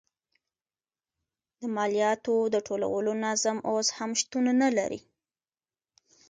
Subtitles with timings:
[1.59, 5.01] د مالیاتو د ټولولو تنظیم اوس هم شتون نه لري.